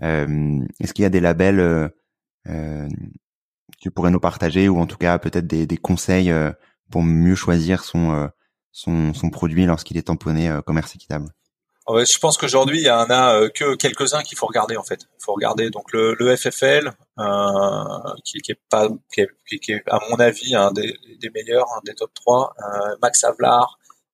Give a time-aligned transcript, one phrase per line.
[0.00, 1.90] Est-ce qu'il y a des labels
[2.46, 2.88] que
[3.80, 6.32] tu pourrais nous partager ou en tout cas peut-être des, conseils
[6.90, 8.30] pour mieux choisir son
[8.72, 11.26] son, produit lorsqu'il est tamponné commerce équitable
[12.04, 15.00] je pense qu'aujourd'hui, il y en a euh, que quelques-uns qu'il faut regarder en fait.
[15.18, 17.24] Il faut regarder donc le, FFL, euh,
[18.24, 19.22] qui, est pas, qui
[19.72, 20.94] est, à mon avis un des,
[21.34, 22.54] meilleurs, un des top 3.
[22.58, 23.32] Euh, Max euh,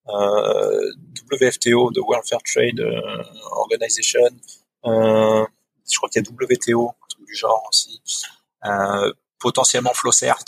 [0.09, 4.21] WFTO, de World Fair Trade euh, Organization.
[4.85, 5.45] Euh,
[5.91, 8.01] je crois qu'il y a WTO, un truc du genre aussi.
[9.39, 10.39] potentiellement Flowcert,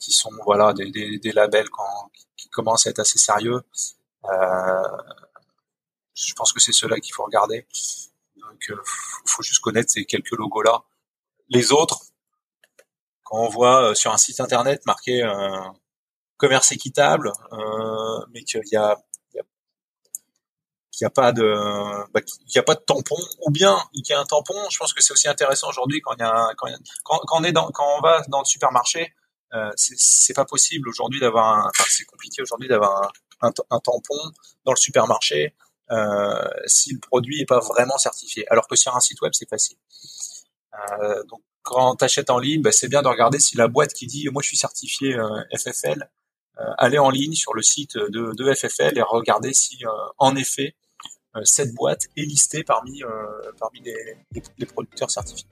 [0.00, 3.60] qui sont voilà des, des, des labels quand, qui commencent à être assez sérieux.
[4.24, 4.82] Euh,
[6.14, 7.66] je pense que c'est ceux-là qu'il faut regarder.
[8.36, 8.82] Donc, il euh,
[9.26, 10.82] faut juste connaître ces quelques logos-là.
[11.48, 12.00] Les autres,
[13.24, 15.60] quand on voit euh, sur un site internet marqué euh,
[16.42, 17.32] commerce équitable,
[18.32, 18.96] mais qu'il y a,
[20.90, 21.54] qu'il n'y a pas de
[22.12, 24.76] bah, qu'il y a pas de tampon ou bien qu'il y a un tampon je
[24.76, 26.68] pense que c'est aussi intéressant aujourd'hui quand il y a, quand,
[27.02, 29.14] quand, on est dans quand on va dans le supermarché
[29.54, 34.20] euh, c'est pas possible aujourd'hui d'avoir enfin, c'est compliqué aujourd'hui d'avoir un, un, tampon
[34.66, 35.54] dans le supermarché
[35.92, 38.46] euh, si le produit n'est pas vraiment certifié.
[38.50, 39.76] Alors que sur un site web, c'est facile.
[40.74, 43.92] Euh, donc quand tu achètes en ligne, bah, c'est bien de regarder si la boîte
[43.92, 46.08] qui dit moi je suis certifié euh, FFL,
[46.78, 49.82] aller en ligne sur le site de, FFL et regarder si
[50.18, 50.74] en effet
[51.44, 53.02] cette boîte est listée parmi
[53.58, 55.48] parmi les, producteurs certifiés.